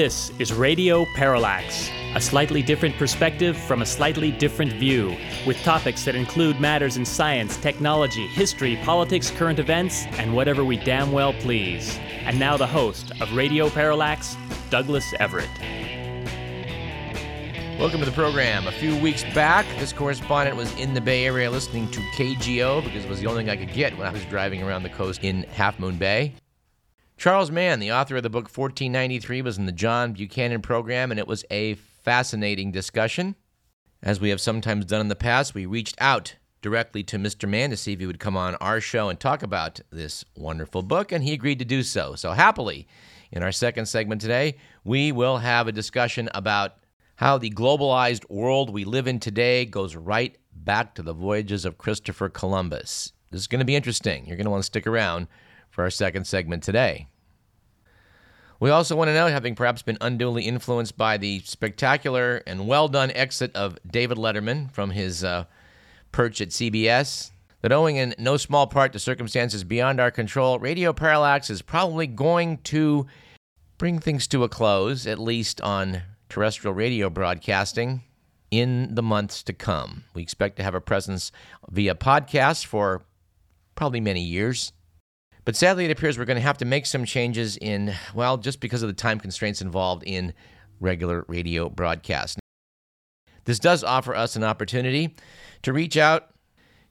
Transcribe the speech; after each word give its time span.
This 0.00 0.32
is 0.38 0.50
Radio 0.50 1.04
Parallax, 1.14 1.90
a 2.14 2.22
slightly 2.22 2.62
different 2.62 2.96
perspective 2.96 3.54
from 3.54 3.82
a 3.82 3.84
slightly 3.84 4.30
different 4.32 4.72
view, 4.72 5.14
with 5.46 5.62
topics 5.62 6.06
that 6.06 6.14
include 6.14 6.58
matters 6.58 6.96
in 6.96 7.04
science, 7.04 7.58
technology, 7.58 8.26
history, 8.28 8.76
politics, 8.76 9.30
current 9.30 9.58
events, 9.58 10.06
and 10.12 10.34
whatever 10.34 10.64
we 10.64 10.78
damn 10.78 11.12
well 11.12 11.34
please. 11.34 11.98
And 12.24 12.38
now 12.38 12.56
the 12.56 12.66
host 12.66 13.12
of 13.20 13.30
Radio 13.34 13.68
Parallax, 13.68 14.38
Douglas 14.70 15.12
Everett. 15.20 15.50
Welcome 17.78 18.00
to 18.00 18.06
the 18.06 18.12
program. 18.12 18.68
A 18.68 18.72
few 18.72 18.96
weeks 19.02 19.22
back, 19.34 19.66
this 19.78 19.92
correspondent 19.92 20.56
was 20.56 20.74
in 20.78 20.94
the 20.94 21.02
Bay 21.02 21.26
Area 21.26 21.50
listening 21.50 21.90
to 21.90 22.00
KGO 22.16 22.82
because 22.82 23.04
it 23.04 23.10
was 23.10 23.20
the 23.20 23.26
only 23.26 23.42
thing 23.42 23.50
I 23.50 23.56
could 23.56 23.74
get 23.74 23.98
when 23.98 24.06
I 24.06 24.12
was 24.12 24.24
driving 24.24 24.62
around 24.62 24.82
the 24.82 24.88
coast 24.88 25.22
in 25.22 25.42
Half 25.42 25.78
Moon 25.78 25.98
Bay. 25.98 26.32
Charles 27.20 27.50
Mann, 27.50 27.80
the 27.80 27.92
author 27.92 28.16
of 28.16 28.22
the 28.22 28.30
book 28.30 28.44
1493, 28.44 29.42
was 29.42 29.58
in 29.58 29.66
the 29.66 29.72
John 29.72 30.14
Buchanan 30.14 30.62
program, 30.62 31.10
and 31.10 31.20
it 31.20 31.28
was 31.28 31.44
a 31.50 31.74
fascinating 31.74 32.72
discussion. 32.72 33.36
As 34.02 34.18
we 34.18 34.30
have 34.30 34.40
sometimes 34.40 34.86
done 34.86 35.02
in 35.02 35.08
the 35.08 35.14
past, 35.14 35.52
we 35.52 35.66
reached 35.66 35.96
out 36.00 36.36
directly 36.62 37.02
to 37.02 37.18
Mr. 37.18 37.46
Mann 37.46 37.68
to 37.68 37.76
see 37.76 37.92
if 37.92 38.00
he 38.00 38.06
would 38.06 38.20
come 38.20 38.38
on 38.38 38.54
our 38.54 38.80
show 38.80 39.10
and 39.10 39.20
talk 39.20 39.42
about 39.42 39.80
this 39.90 40.24
wonderful 40.34 40.80
book, 40.80 41.12
and 41.12 41.22
he 41.22 41.34
agreed 41.34 41.58
to 41.58 41.64
do 41.66 41.82
so. 41.82 42.14
So, 42.14 42.32
happily, 42.32 42.88
in 43.30 43.42
our 43.42 43.52
second 43.52 43.84
segment 43.84 44.22
today, 44.22 44.56
we 44.82 45.12
will 45.12 45.36
have 45.36 45.68
a 45.68 45.72
discussion 45.72 46.30
about 46.32 46.76
how 47.16 47.36
the 47.36 47.50
globalized 47.50 48.30
world 48.30 48.72
we 48.72 48.86
live 48.86 49.06
in 49.06 49.20
today 49.20 49.66
goes 49.66 49.94
right 49.94 50.38
back 50.54 50.94
to 50.94 51.02
the 51.02 51.12
voyages 51.12 51.66
of 51.66 51.76
Christopher 51.76 52.30
Columbus. 52.30 53.12
This 53.30 53.42
is 53.42 53.46
going 53.46 53.58
to 53.58 53.66
be 53.66 53.76
interesting. 53.76 54.24
You're 54.24 54.38
going 54.38 54.46
to 54.46 54.50
want 54.50 54.62
to 54.62 54.66
stick 54.66 54.86
around 54.86 55.28
for 55.70 55.84
our 55.84 55.90
second 55.90 56.26
segment 56.26 56.62
today. 56.62 57.06
We 58.60 58.68
also 58.68 58.94
want 58.94 59.08
to 59.08 59.14
know, 59.14 59.26
having 59.28 59.54
perhaps 59.54 59.80
been 59.80 59.96
unduly 60.02 60.42
influenced 60.42 60.98
by 60.98 61.16
the 61.16 61.40
spectacular 61.40 62.42
and 62.46 62.68
well 62.68 62.88
done 62.88 63.10
exit 63.12 63.56
of 63.56 63.78
David 63.90 64.18
Letterman 64.18 64.70
from 64.70 64.90
his 64.90 65.24
uh, 65.24 65.46
perch 66.12 66.42
at 66.42 66.50
CBS, 66.50 67.30
that 67.62 67.72
owing 67.72 67.96
in 67.96 68.14
no 68.18 68.36
small 68.36 68.66
part 68.66 68.92
to 68.92 68.98
circumstances 68.98 69.64
beyond 69.64 69.98
our 69.98 70.10
control, 70.10 70.58
Radio 70.58 70.92
Parallax 70.92 71.48
is 71.48 71.62
probably 71.62 72.06
going 72.06 72.58
to 72.64 73.06
bring 73.78 73.98
things 73.98 74.26
to 74.26 74.44
a 74.44 74.48
close, 74.50 75.06
at 75.06 75.18
least 75.18 75.62
on 75.62 76.02
terrestrial 76.28 76.74
radio 76.74 77.08
broadcasting, 77.08 78.02
in 78.50 78.94
the 78.94 79.02
months 79.02 79.42
to 79.44 79.54
come. 79.54 80.04
We 80.12 80.20
expect 80.20 80.56
to 80.56 80.62
have 80.62 80.74
a 80.74 80.82
presence 80.82 81.32
via 81.70 81.94
podcast 81.94 82.66
for 82.66 83.04
probably 83.74 84.00
many 84.00 84.22
years. 84.22 84.72
But 85.50 85.56
sadly, 85.56 85.84
it 85.84 85.90
appears 85.90 86.16
we're 86.16 86.26
going 86.26 86.36
to 86.36 86.42
have 86.42 86.58
to 86.58 86.64
make 86.64 86.86
some 86.86 87.04
changes 87.04 87.56
in, 87.56 87.92
well, 88.14 88.36
just 88.36 88.60
because 88.60 88.84
of 88.84 88.88
the 88.88 88.94
time 88.94 89.18
constraints 89.18 89.60
involved 89.60 90.04
in 90.06 90.32
regular 90.78 91.24
radio 91.26 91.68
broadcast. 91.68 92.38
This 93.46 93.58
does 93.58 93.82
offer 93.82 94.14
us 94.14 94.36
an 94.36 94.44
opportunity 94.44 95.16
to 95.62 95.72
reach 95.72 95.96
out 95.96 96.28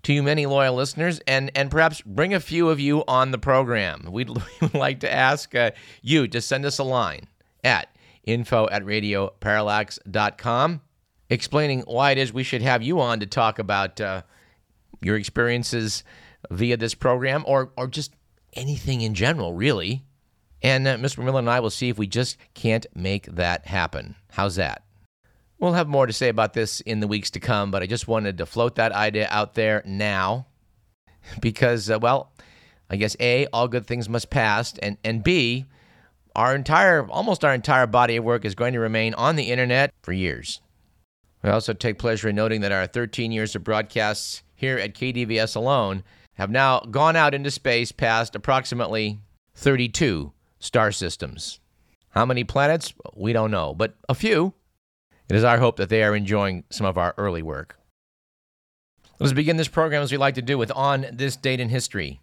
to 0.03 0.11
you 0.11 0.21
many 0.21 0.45
loyal 0.45 0.75
listeners 0.75 1.21
and, 1.25 1.51
and 1.55 1.71
perhaps 1.71 2.01
bring 2.01 2.33
a 2.33 2.41
few 2.41 2.67
of 2.67 2.81
you 2.81 3.05
on 3.07 3.31
the 3.31 3.37
program. 3.37 4.05
We'd, 4.11 4.29
we'd 4.61 4.73
like 4.73 4.99
to 4.99 5.09
ask 5.09 5.55
uh, 5.55 5.71
you 6.01 6.27
to 6.27 6.41
send 6.41 6.65
us 6.65 6.79
a 6.79 6.83
line 6.83 7.29
at 7.63 7.95
info 8.25 8.67
at 8.69 8.83
radioparallax.com 8.83 10.81
explaining 11.29 11.83
why 11.87 12.11
it 12.11 12.17
is 12.17 12.33
we 12.33 12.43
should 12.43 12.61
have 12.61 12.83
you 12.83 12.99
on 12.99 13.21
to 13.21 13.25
talk 13.25 13.57
about 13.57 14.01
uh, 14.01 14.21
your 15.01 15.15
experiences 15.15 16.03
via 16.51 16.75
this 16.75 16.93
program 16.93 17.45
or, 17.47 17.71
or 17.77 17.87
just 17.87 18.11
anything 18.53 19.01
in 19.01 19.13
general, 19.13 19.53
really. 19.53 20.03
And 20.61 20.87
uh, 20.87 20.97
Mr. 20.97 21.23
Miller 21.23 21.39
and 21.39 21.49
I 21.49 21.59
will 21.59 21.69
see 21.69 21.89
if 21.89 21.97
we 21.97 22.07
just 22.07 22.37
can't 22.53 22.85
make 22.93 23.25
that 23.27 23.67
happen. 23.67 24.15
How's 24.31 24.55
that? 24.55 24.83
We'll 25.59 25.73
have 25.73 25.87
more 25.87 26.07
to 26.07 26.13
say 26.13 26.29
about 26.29 26.53
this 26.53 26.79
in 26.81 26.99
the 26.99 27.07
weeks 27.07 27.29
to 27.31 27.39
come, 27.39 27.71
but 27.71 27.83
I 27.83 27.85
just 27.85 28.07
wanted 28.07 28.37
to 28.37 28.45
float 28.45 28.75
that 28.75 28.91
idea 28.91 29.27
out 29.29 29.55
there 29.55 29.81
now 29.85 30.47
because, 31.41 31.89
uh, 31.89 31.99
well, 31.99 32.31
I 32.89 32.95
guess 32.95 33.15
A, 33.19 33.45
all 33.47 33.67
good 33.67 33.85
things 33.85 34.09
must 34.09 34.29
pass, 34.29 34.77
and, 34.79 34.97
and 35.03 35.23
B, 35.23 35.65
our 36.35 36.55
entire, 36.55 37.07
almost 37.07 37.43
our 37.43 37.53
entire 37.53 37.87
body 37.87 38.15
of 38.15 38.23
work 38.23 38.45
is 38.45 38.55
going 38.55 38.73
to 38.73 38.79
remain 38.79 39.13
on 39.13 39.35
the 39.35 39.51
internet 39.51 39.91
for 40.01 40.13
years. 40.13 40.61
We 41.43 41.49
also 41.49 41.73
take 41.73 41.99
pleasure 41.99 42.29
in 42.29 42.35
noting 42.35 42.61
that 42.61 42.71
our 42.71 42.87
13 42.87 43.31
years 43.31 43.55
of 43.55 43.63
broadcasts 43.63 44.43
here 44.55 44.77
at 44.77 44.93
KDVS 44.93 45.55
alone 45.55 46.03
have 46.39 46.49
now 46.49 46.79
gone 46.79 47.17
out 47.17 47.33
into 47.33 47.51
space 47.51 47.91
past 47.91 48.33
approximately 48.33 49.19
32 49.55 50.31
star 50.57 50.89
systems. 50.89 51.59
How 52.11 52.25
many 52.25 52.45
planets? 52.45 52.93
We 53.13 53.33
don't 53.33 53.51
know, 53.51 53.73
but 53.73 53.95
a 54.07 54.15
few. 54.15 54.53
It 55.27 55.35
is 55.35 55.43
our 55.43 55.59
hope 55.59 55.75
that 55.75 55.89
they 55.89 56.01
are 56.01 56.15
enjoying 56.15 56.63
some 56.69 56.87
of 56.87 56.97
our 56.97 57.13
early 57.17 57.41
work. 57.41 57.77
Let's 59.19 59.33
begin 59.33 59.57
this 59.57 59.67
program 59.67 60.01
as 60.01 60.13
we 60.13 60.17
like 60.17 60.35
to 60.35 60.41
do 60.41 60.57
with 60.57 60.71
On 60.71 61.05
This 61.11 61.35
Date 61.35 61.59
in 61.59 61.67
History. 61.67 62.21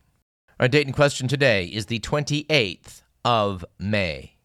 Our 0.58 0.66
date 0.66 0.86
in 0.86 0.94
question 0.94 1.28
today 1.28 1.66
is 1.66 1.86
the 1.86 2.00
28th 2.00 3.02
of 3.22 3.66
May. 3.78 4.36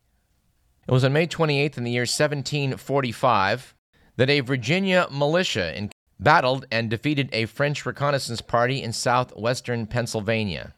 It 0.86 0.92
was 0.92 1.06
on 1.06 1.14
May 1.14 1.28
28th 1.28 1.78
in 1.78 1.86
the 1.86 1.92
year 1.92 2.02
1745 2.02 3.74
that 4.18 4.30
a 4.30 4.42
Virginia 4.42 5.08
militia 5.10 5.74
in 5.78 5.91
battled 6.22 6.66
and 6.72 6.90
defeated 6.90 7.30
a 7.34 7.46
French 7.48 7.86
reconnaissance 7.86 8.42
party 8.42 8.82
in 8.82 8.94
southwestern 8.94 9.88
Pennsylvania. 9.88 10.74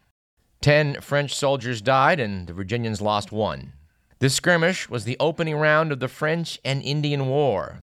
Ten 0.60 1.00
French 1.00 1.34
soldiers 1.34 1.82
died, 1.82 2.18
and 2.18 2.46
the 2.46 2.54
Virginians 2.54 3.00
lost 3.00 3.30
one. 3.30 3.74
This 4.18 4.34
skirmish 4.34 4.88
was 4.88 5.04
the 5.04 5.18
opening 5.20 5.56
round 5.56 5.92
of 5.92 6.00
the 6.00 6.08
French 6.08 6.58
and 6.64 6.82
Indian 6.82 7.26
War. 7.26 7.80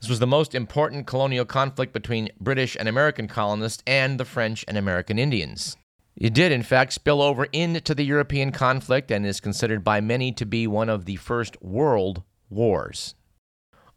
This 0.00 0.10
was 0.10 0.18
the 0.18 0.26
most 0.26 0.54
important 0.54 1.06
colonial 1.06 1.44
conflict 1.44 1.92
between 1.92 2.30
British 2.40 2.76
and 2.78 2.88
American 2.88 3.28
colonists 3.28 3.82
and 3.86 4.20
the 4.20 4.24
French 4.24 4.64
and 4.68 4.76
American 4.76 5.18
Indians. 5.18 5.76
It 6.16 6.32
did, 6.32 6.50
in 6.50 6.62
fact, 6.62 6.92
spill 6.92 7.20
over 7.20 7.44
into 7.52 7.94
the 7.94 8.04
European 8.04 8.50
conflict 8.50 9.10
and 9.10 9.26
is 9.26 9.40
considered 9.40 9.84
by 9.84 10.00
many 10.00 10.32
to 10.32 10.46
be 10.46 10.66
one 10.66 10.88
of 10.88 11.04
the 11.04 11.16
first 11.16 11.60
world 11.62 12.22
wars. 12.48 13.15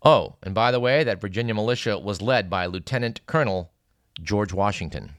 Oh, 0.04 0.36
and 0.44 0.56
by 0.56 0.72
the 0.72 0.80
way, 0.80 1.04
that 1.04 1.20
Virginia 1.20 1.54
militia 1.54 2.00
was 2.00 2.22
led 2.22 2.50
by 2.50 2.66
Lieutenant 2.66 3.26
Colonel 3.26 3.72
George 4.22 4.54
Washington. 4.54 5.12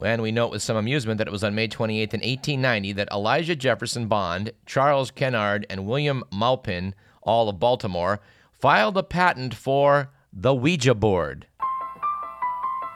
And 0.00 0.22
we 0.22 0.32
note 0.32 0.50
with 0.50 0.62
some 0.62 0.76
amusement 0.76 1.18
that 1.18 1.26
it 1.26 1.32
was 1.32 1.42
on 1.42 1.54
May 1.54 1.68
28th 1.68 2.14
in 2.14 2.20
1890, 2.20 2.92
that 2.92 3.08
Elijah 3.10 3.56
Jefferson 3.56 4.06
Bond, 4.06 4.52
Charles 4.64 5.10
Kennard, 5.10 5.66
and 5.68 5.86
William 5.86 6.22
Maupin, 6.32 6.94
all 7.22 7.48
of 7.48 7.58
Baltimore, 7.58 8.20
filed 8.52 8.96
a 8.96 9.02
patent 9.02 9.54
for 9.54 10.10
the 10.32 10.54
Ouija 10.54 10.94
board. 10.94 11.46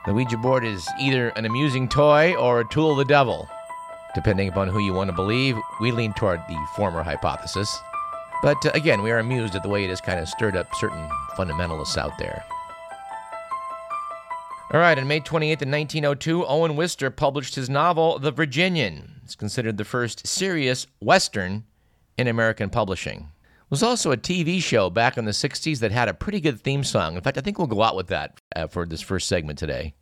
The 0.06 0.14
Ouija 0.14 0.36
board 0.36 0.64
is 0.64 0.88
either 1.00 1.28
an 1.30 1.44
amusing 1.44 1.88
toy 1.88 2.34
or 2.34 2.60
a 2.60 2.68
tool 2.68 2.92
of 2.92 2.98
the 2.98 3.04
devil. 3.04 3.48
Depending 4.14 4.48
upon 4.48 4.68
who 4.68 4.80
you 4.80 4.92
want 4.92 5.08
to 5.08 5.16
believe, 5.16 5.56
we 5.80 5.90
lean 5.90 6.12
toward 6.12 6.40
the 6.48 6.66
former 6.76 7.02
hypothesis. 7.02 7.80
But 8.42 8.66
uh, 8.66 8.70
again, 8.74 9.02
we 9.02 9.10
are 9.12 9.18
amused 9.18 9.54
at 9.54 9.62
the 9.62 9.68
way 9.68 9.84
it 9.84 9.90
has 9.90 10.00
kind 10.00 10.18
of 10.18 10.28
stirred 10.28 10.56
up 10.56 10.74
certain 10.74 11.08
fundamentalists 11.36 11.96
out 11.96 12.18
there. 12.18 12.44
All 14.72 14.80
right, 14.80 14.98
on 14.98 15.06
May 15.06 15.20
28th, 15.20 15.62
in 15.62 15.70
1902, 15.70 16.46
Owen 16.46 16.76
Wister 16.76 17.10
published 17.10 17.54
his 17.54 17.68
novel, 17.68 18.18
The 18.18 18.30
Virginian. 18.30 19.20
It's 19.22 19.34
considered 19.34 19.76
the 19.76 19.84
first 19.84 20.26
serious 20.26 20.86
Western 20.98 21.64
in 22.16 22.26
American 22.26 22.70
publishing. 22.70 23.28
Was 23.68 23.82
also 23.82 24.12
a 24.12 24.16
TV 24.16 24.62
show 24.62 24.90
back 24.90 25.16
in 25.16 25.24
the 25.24 25.30
60s 25.30 25.78
that 25.80 25.92
had 25.92 26.08
a 26.08 26.14
pretty 26.14 26.40
good 26.40 26.60
theme 26.60 26.84
song. 26.84 27.16
In 27.16 27.22
fact, 27.22 27.38
I 27.38 27.42
think 27.42 27.58
we'll 27.58 27.66
go 27.66 27.82
out 27.82 27.96
with 27.96 28.08
that 28.08 28.38
uh, 28.56 28.66
for 28.66 28.86
this 28.86 29.00
first 29.00 29.28
segment 29.28 29.58
today. 29.58 29.94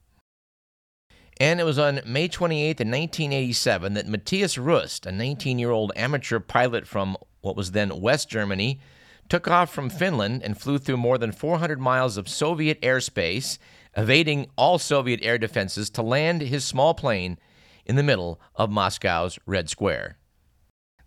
And 1.40 1.58
it 1.58 1.64
was 1.64 1.78
on 1.78 2.00
May 2.06 2.28
28th, 2.28 2.80
in 2.80 2.90
1987, 2.90 3.94
that 3.94 4.06
Matthias 4.06 4.58
Rust, 4.58 5.06
a 5.06 5.12
19 5.12 5.58
year 5.58 5.70
old 5.70 5.90
amateur 5.96 6.38
pilot 6.38 6.86
from 6.86 7.16
what 7.40 7.56
was 7.56 7.72
then 7.72 8.00
West 8.00 8.28
Germany, 8.28 8.80
took 9.28 9.48
off 9.48 9.72
from 9.72 9.88
Finland 9.88 10.42
and 10.42 10.60
flew 10.60 10.78
through 10.78 10.96
more 10.96 11.16
than 11.16 11.32
400 11.32 11.80
miles 11.80 12.16
of 12.16 12.28
Soviet 12.28 12.80
airspace, 12.82 13.58
evading 13.96 14.48
all 14.56 14.78
Soviet 14.78 15.20
air 15.22 15.38
defenses 15.38 15.88
to 15.90 16.02
land 16.02 16.42
his 16.42 16.64
small 16.64 16.94
plane 16.94 17.38
in 17.86 17.96
the 17.96 18.02
middle 18.02 18.40
of 18.56 18.70
Moscow's 18.70 19.38
Red 19.46 19.70
Square. 19.70 20.18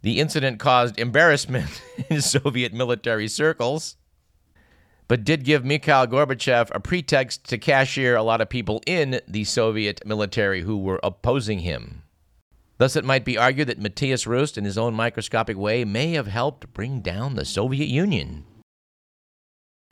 The 0.02 0.20
incident 0.20 0.60
caused 0.60 1.00
embarrassment 1.00 1.82
in 2.10 2.22
Soviet 2.22 2.74
military 2.74 3.28
circles, 3.28 3.98
but 5.08 5.24
did 5.24 5.44
give 5.44 5.64
Mikhail 5.64 6.08
Gorbachev 6.08 6.70
a 6.74 6.80
pretext 6.80 7.46
to 7.50 7.58
cashier 7.58 8.16
a 8.16 8.24
lot 8.24 8.42
of 8.42 8.50
people 8.50 8.82
in 8.88 9.22
the 9.28 9.44
Soviet 9.44 10.06
military 10.06 10.62
who 10.62 10.78
were 10.78 11.00
opposing 11.04 11.60
him. 11.60 12.04
Thus, 12.84 12.98
it 12.98 13.06
might 13.06 13.24
be 13.24 13.38
argued 13.38 13.70
that 13.70 13.80
Matthias 13.80 14.28
Rust, 14.28 14.58
in 14.58 14.66
his 14.66 14.78
own 14.78 14.94
microscopic 14.94 15.56
way, 15.56 15.86
may 15.86 16.12
have 16.12 16.28
helped 16.28 16.74
bring 16.74 17.00
down 17.00 17.36
the 17.36 17.46
Soviet 17.46 17.88
Union. 17.88 18.44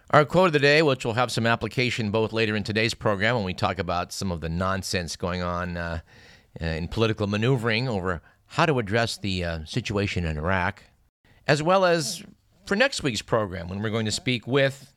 Our 0.10 0.26
quote 0.26 0.48
of 0.48 0.52
the 0.52 0.60
day, 0.60 0.82
which 0.82 1.06
will 1.06 1.14
have 1.14 1.32
some 1.32 1.48
application 1.48 2.12
both 2.12 2.34
later 2.34 2.54
in 2.54 2.64
today's 2.64 2.94
program 2.94 3.36
when 3.36 3.46
we 3.46 3.54
talk 3.54 3.80
about 3.80 4.12
some 4.12 4.30
of 4.30 4.42
the 4.42 4.50
nonsense 4.50 5.16
going 5.16 5.42
on 5.42 5.78
uh, 5.78 6.02
uh, 6.62 6.66
in 6.66 6.90
political 6.90 7.28
maneuvering 7.28 7.88
over 7.88 8.22
how 8.48 8.66
to 8.66 8.78
address 8.78 9.16
the 9.16 9.46
uh, 9.46 9.64
situation 9.64 10.26
in 10.26 10.38
Iraq, 10.38 10.84
as 11.48 11.64
well 11.64 11.86
as 11.86 12.22
for 12.66 12.76
next 12.76 13.04
week's 13.04 13.22
program 13.22 13.70
when 13.70 13.82
we're 13.82 13.90
going 13.90 14.04
to 14.04 14.12
speak 14.12 14.46
with 14.46 14.94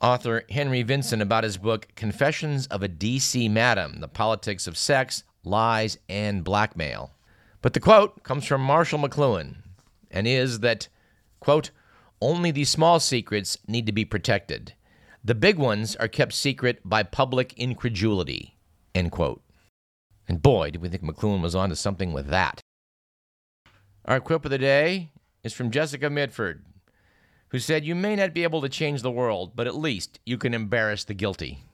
author 0.00 0.44
Henry 0.48 0.82
Vinson 0.82 1.20
about 1.20 1.44
his 1.44 1.58
book 1.58 1.88
Confessions 1.96 2.66
of 2.68 2.82
a 2.82 2.88
DC 2.88 3.50
Madam 3.50 4.00
The 4.00 4.08
Politics 4.08 4.66
of 4.66 4.78
Sex, 4.78 5.22
Lies, 5.44 5.98
and 6.08 6.42
Blackmail. 6.42 7.12
But 7.66 7.72
the 7.72 7.80
quote 7.80 8.22
comes 8.22 8.44
from 8.44 8.60
Marshall 8.60 9.00
McLuhan 9.00 9.56
and 10.08 10.28
is 10.28 10.60
that, 10.60 10.86
quote, 11.40 11.72
only 12.22 12.52
the 12.52 12.62
small 12.62 13.00
secrets 13.00 13.58
need 13.66 13.86
to 13.86 13.92
be 13.92 14.04
protected. 14.04 14.74
The 15.24 15.34
big 15.34 15.58
ones 15.58 15.96
are 15.96 16.06
kept 16.06 16.32
secret 16.32 16.78
by 16.84 17.02
public 17.02 17.54
incredulity, 17.58 18.56
end 18.94 19.10
quote. 19.10 19.42
And 20.28 20.40
boy, 20.40 20.70
did 20.70 20.80
we 20.80 20.88
think 20.88 21.02
McLuhan 21.02 21.42
was 21.42 21.56
onto 21.56 21.74
something 21.74 22.12
with 22.12 22.28
that. 22.28 22.60
Our 24.04 24.20
quip 24.20 24.44
of 24.44 24.52
the 24.52 24.58
day 24.58 25.10
is 25.42 25.52
from 25.52 25.72
Jessica 25.72 26.08
Mitford, 26.08 26.64
who 27.48 27.58
said, 27.58 27.84
You 27.84 27.96
may 27.96 28.14
not 28.14 28.32
be 28.32 28.44
able 28.44 28.60
to 28.60 28.68
change 28.68 29.02
the 29.02 29.10
world, 29.10 29.56
but 29.56 29.66
at 29.66 29.74
least 29.74 30.20
you 30.24 30.38
can 30.38 30.54
embarrass 30.54 31.02
the 31.02 31.14
guilty. 31.14 31.64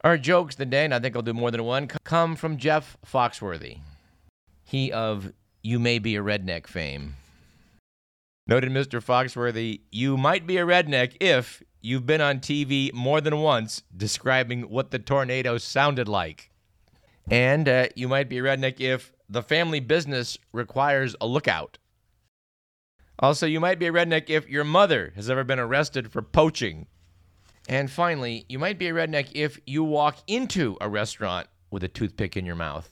Our 0.00 0.16
jokes 0.16 0.54
today, 0.54 0.86
and 0.86 0.94
I 0.94 1.00
think 1.00 1.14
I'll 1.14 1.20
do 1.20 1.34
more 1.34 1.50
than 1.50 1.64
one, 1.64 1.86
come 2.02 2.34
from 2.34 2.56
Jeff 2.56 2.96
Foxworthy. 3.06 3.80
He 4.64 4.90
of 4.90 5.32
You 5.62 5.78
May 5.78 5.98
Be 5.98 6.16
a 6.16 6.22
Redneck 6.22 6.66
fame. 6.66 7.16
Noted 8.46 8.70
Mr. 8.70 9.02
Foxworthy, 9.02 9.80
you 9.90 10.16
might 10.16 10.46
be 10.46 10.58
a 10.58 10.66
redneck 10.66 11.16
if 11.20 11.62
you've 11.80 12.06
been 12.06 12.20
on 12.20 12.40
TV 12.40 12.92
more 12.92 13.20
than 13.20 13.38
once 13.38 13.82
describing 13.96 14.62
what 14.62 14.90
the 14.90 14.98
tornado 14.98 15.56
sounded 15.56 16.08
like. 16.08 16.50
And 17.30 17.68
uh, 17.68 17.86
you 17.94 18.06
might 18.08 18.28
be 18.28 18.38
a 18.38 18.42
redneck 18.42 18.80
if 18.80 19.12
the 19.28 19.42
family 19.42 19.80
business 19.80 20.36
requires 20.52 21.16
a 21.20 21.26
lookout. 21.26 21.78
Also, 23.18 23.46
you 23.46 23.60
might 23.60 23.78
be 23.78 23.86
a 23.86 23.92
redneck 23.92 24.28
if 24.28 24.48
your 24.48 24.64
mother 24.64 25.12
has 25.14 25.30
ever 25.30 25.44
been 25.44 25.58
arrested 25.58 26.10
for 26.12 26.20
poaching. 26.20 26.86
And 27.68 27.90
finally, 27.90 28.44
you 28.48 28.58
might 28.58 28.78
be 28.78 28.88
a 28.88 28.92
redneck 28.92 29.28
if 29.34 29.58
you 29.64 29.84
walk 29.84 30.18
into 30.26 30.76
a 30.80 30.88
restaurant 30.88 31.46
with 31.70 31.82
a 31.82 31.88
toothpick 31.88 32.36
in 32.36 32.44
your 32.44 32.56
mouth. 32.56 32.90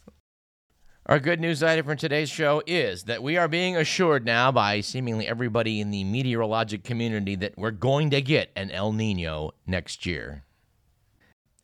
Our 1.07 1.19
good 1.19 1.41
news 1.41 1.65
item 1.65 1.85
for 1.85 1.97
today's 1.97 2.31
show 2.31 2.63
is 2.65 3.03
that 3.05 3.25
we 3.25 3.37
are 3.37 3.49
being 3.49 3.77
assured 3.77 4.25
now 4.25 4.53
by 4.53 4.81
seemingly 4.83 5.27
everybody 5.27 5.81
in 5.81 5.91
the 5.91 6.05
meteorologic 6.05 6.85
community 6.85 7.35
that 7.35 7.59
we're 7.59 7.73
going 7.73 8.11
to 8.11 8.23
get 8.23 8.53
an 8.55 8.71
El 8.71 8.93
Nino 8.93 9.51
next 9.67 10.07
year. 10.07 10.45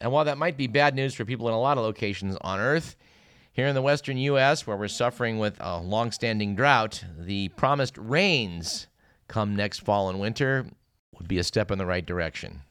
And 0.00 0.10
while 0.10 0.24
that 0.24 0.38
might 0.38 0.56
be 0.56 0.66
bad 0.66 0.96
news 0.96 1.14
for 1.14 1.24
people 1.24 1.46
in 1.46 1.54
a 1.54 1.60
lot 1.60 1.78
of 1.78 1.84
locations 1.84 2.36
on 2.40 2.58
Earth, 2.58 2.96
here 3.52 3.68
in 3.68 3.76
the 3.76 3.82
western 3.82 4.18
U.S., 4.18 4.66
where 4.66 4.76
we're 4.76 4.88
suffering 4.88 5.38
with 5.38 5.56
a 5.60 5.78
long-standing 5.78 6.56
drought, 6.56 7.04
the 7.16 7.50
promised 7.50 7.96
rains 7.96 8.88
come 9.28 9.54
next 9.54 9.84
fall 9.84 10.08
and 10.08 10.18
winter 10.18 10.66
would 11.16 11.28
be 11.28 11.38
a 11.38 11.44
step 11.44 11.70
in 11.70 11.78
the 11.78 11.86
right 11.86 12.04
direction. 12.04 12.62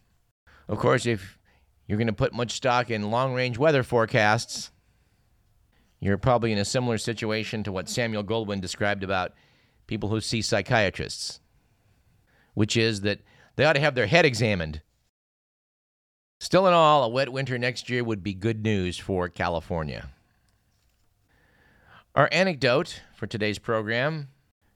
Of 0.67 0.79
course, 0.79 1.05
if 1.05 1.39
you're 1.87 1.97
going 1.97 2.07
to 2.07 2.13
put 2.13 2.33
much 2.33 2.51
stock 2.51 2.91
in 2.91 3.09
long-range 3.09 3.57
weather 3.57 3.83
forecasts, 3.83 4.71
you're 5.99 6.17
probably 6.17 6.51
in 6.51 6.57
a 6.57 6.65
similar 6.65 6.97
situation 6.97 7.63
to 7.63 7.71
what 7.71 7.89
Samuel 7.89 8.23
Goldwyn 8.23 8.61
described 8.61 9.03
about 9.03 9.33
people 9.87 10.09
who 10.09 10.21
see 10.21 10.41
psychiatrists, 10.41 11.39
which 12.53 12.77
is 12.77 13.01
that 13.01 13.19
they 13.55 13.65
ought 13.65 13.73
to 13.73 13.79
have 13.79 13.95
their 13.95 14.07
head 14.07 14.25
examined 14.25 14.81
Still 16.39 16.67
in 16.67 16.73
all, 16.73 17.03
a 17.03 17.09
wet 17.09 17.29
winter 17.29 17.57
next 17.57 17.89
year 17.89 18.03
would 18.03 18.21
be 18.21 18.33
good 18.33 18.63
news 18.63 18.97
for 18.97 19.27
California. 19.27 20.09
Our 22.13 22.29
anecdote 22.31 23.01
for 23.15 23.25
today's 23.25 23.57
program 23.57 24.29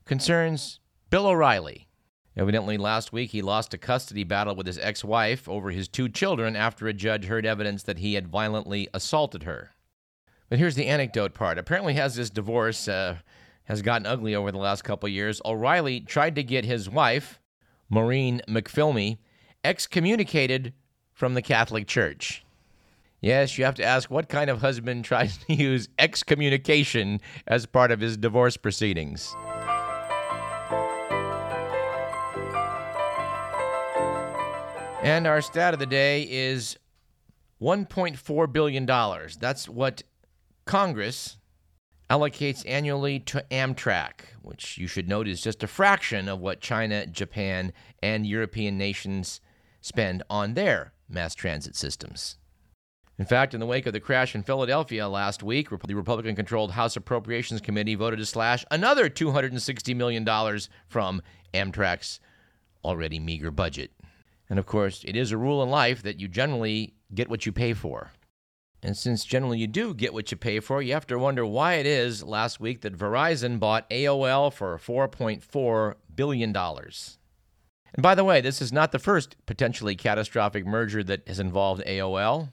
concerns 0.06 0.80
Bill 1.12 1.28
O'Reilly. 1.28 1.88
Evidently, 2.36 2.78
last 2.78 3.14
week 3.14 3.32
he 3.32 3.42
lost 3.42 3.74
a 3.74 3.78
custody 3.78 4.24
battle 4.24 4.56
with 4.56 4.66
his 4.66 4.80
ex 4.80 5.04
wife 5.04 5.48
over 5.48 5.70
his 5.70 5.88
two 5.88 6.10
children 6.10 6.56
after 6.56 6.88
a 6.88 6.94
judge 6.94 7.26
heard 7.26 7.46
evidence 7.46 7.84
that 7.84 8.00
he 8.00 8.16
had 8.16 8.28
violently 8.28 8.88
assaulted 8.94 9.44
her. 9.44 9.72
But 10.52 10.60
here's 10.60 10.76
the 10.76 10.88
anecdote 10.88 11.34
part. 11.34 11.58
Apparently, 11.58 11.98
as 11.98 12.16
this 12.16 12.30
divorce 12.30 12.90
uh, 12.90 13.16
has 13.64 13.82
gotten 13.82 14.06
ugly 14.06 14.36
over 14.36 14.52
the 14.52 14.58
last 14.58 14.82
couple 14.84 15.08
years, 15.08 15.42
O'Reilly 15.46 16.02
tried 16.02 16.36
to 16.36 16.44
get 16.44 16.66
his 16.66 16.90
wife, 16.90 17.40
Maureen 17.90 18.42
McPhilmy, 18.50 19.20
excommunicated 19.64 20.74
from 21.14 21.36
the 21.36 21.42
Catholic 21.42 21.88
Church. 21.88 22.44
Yes, 23.22 23.58
you 23.58 23.64
have 23.64 23.76
to 23.76 23.86
ask 23.86 24.12
what 24.12 24.28
kind 24.28 24.50
of 24.50 24.60
husband 24.60 25.06
tries 25.06 25.38
to 25.38 25.54
use 25.54 25.88
excommunication 25.98 27.22
as 27.48 27.66
part 27.66 27.90
of 27.90 28.02
his 28.02 28.18
divorce 28.18 28.58
proceedings. 28.58 29.34
And 35.02 35.26
our 35.26 35.40
stat 35.40 35.74
of 35.74 35.80
the 35.80 35.86
day 35.86 36.24
is 36.30 36.78
$1.4 37.62 38.52
billion. 38.52 38.86
That's 39.40 39.70
what 39.70 40.04
Congress 40.72 41.36
allocates 42.10 42.64
annually 42.66 43.20
to 43.20 43.44
Amtrak, 43.52 44.22
which 44.42 44.78
you 44.78 44.88
should 44.88 45.06
note 45.06 45.28
is 45.28 45.42
just 45.42 45.64
a 45.64 45.68
fraction 45.68 46.30
of 46.30 46.40
what 46.40 46.62
China, 46.62 47.06
Japan, 47.06 47.74
and 48.02 48.26
European 48.26 48.78
nations 48.78 49.42
spend 49.82 50.24
on 50.30 50.54
their 50.54 50.94
mass 51.10 51.36
transit 51.36 51.76
systems. 51.76 52.38
In 53.20 53.26
fact, 53.26 53.54
in 53.54 53.60
the 53.60 53.66
wake 53.66 53.86
of 53.86 53.92
the 53.92 54.00
crash 54.00 54.34
in 54.34 54.44
Philadelphia 54.44 55.10
last 55.10 55.44
week, 55.44 55.68
the 55.86 55.94
Republican 55.94 56.38
controlled 56.38 56.72
House 56.72 56.96
Appropriations 56.96 57.60
Committee 57.60 57.96
voted 57.96 58.20
to 58.20 58.26
slash 58.26 58.64
another 58.72 59.10
$260 59.10 59.94
million 59.94 60.26
from 60.88 61.22
Amtrak's 61.54 62.22
already 62.86 63.20
meager 63.20 63.52
budget. 63.52 63.92
And 64.50 64.58
of 64.58 64.66
course, 64.66 65.04
it 65.06 65.18
is 65.18 65.34
a 65.34 65.38
rule 65.38 65.62
in 65.64 65.70
life 65.70 66.02
that 66.04 66.22
you 66.22 66.30
generally 66.30 66.94
get 67.14 67.30
what 67.30 67.46
you 67.46 67.52
pay 67.52 67.74
for. 67.74 68.12
And 68.84 68.98
since 68.98 69.24
generally 69.24 69.60
you 69.60 69.68
do 69.68 69.94
get 69.94 70.14
what 70.14 70.32
you 70.32 70.38
pay 70.38 70.60
for, 70.60 70.82
you 70.82 70.94
have 70.94 71.06
to 71.08 71.20
wonder 71.20 71.46
why 71.46 71.76
it 71.76 71.86
is 71.86 72.24
last 72.24 72.60
week 72.60 72.82
that 72.82 72.98
Verizon 72.98 73.60
bought 73.60 73.90
AOL 73.90 74.52
for 74.52 74.78
$4.4 74.78 75.96
billion. 76.16 76.56
And 76.56 78.02
by 78.02 78.16
the 78.16 78.24
way, 78.24 78.42
this 78.42 78.62
is 78.62 78.74
not 78.74 78.92
the 78.92 79.00
first 79.00 79.36
potentially 79.46 79.96
catastrophic 79.96 80.66
merger 80.66 81.04
that 81.04 81.28
has 81.28 81.40
involved 81.40 81.84
AOL. 81.86 82.50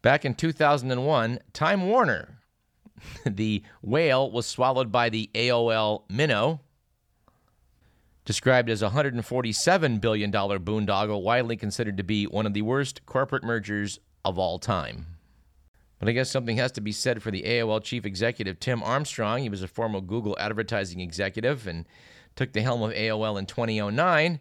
Back 0.00 0.24
in 0.24 0.34
2001, 0.34 1.40
Time 1.52 1.88
Warner, 1.88 2.38
the 3.26 3.62
whale 3.82 4.30
was 4.30 4.46
swallowed 4.46 4.90
by 4.90 5.10
the 5.10 5.28
AOL 5.34 6.04
minnow, 6.08 6.60
described 8.24 8.70
as 8.70 8.80
a 8.80 8.90
$147 8.90 10.00
billion 10.00 10.32
boondoggle, 10.32 11.22
widely 11.22 11.56
considered 11.56 11.98
to 11.98 12.04
be 12.04 12.24
one 12.26 12.46
of 12.46 12.54
the 12.54 12.62
worst 12.62 13.04
corporate 13.04 13.44
mergers 13.44 13.98
of 14.24 14.38
all 14.38 14.58
time. 14.58 15.06
But 16.00 16.08
I 16.08 16.12
guess 16.12 16.30
something 16.30 16.56
has 16.56 16.72
to 16.72 16.80
be 16.80 16.92
said 16.92 17.22
for 17.22 17.30
the 17.30 17.42
AOL 17.42 17.84
chief 17.84 18.06
executive, 18.06 18.58
Tim 18.58 18.82
Armstrong. 18.82 19.42
He 19.42 19.50
was 19.50 19.62
a 19.62 19.68
former 19.68 20.00
Google 20.00 20.36
advertising 20.40 21.00
executive 21.00 21.66
and 21.66 21.86
took 22.34 22.54
the 22.54 22.62
helm 22.62 22.82
of 22.82 22.92
AOL 22.92 23.38
in 23.38 23.44
2009 23.44 24.40